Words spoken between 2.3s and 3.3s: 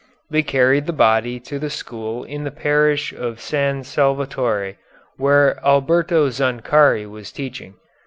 the Parish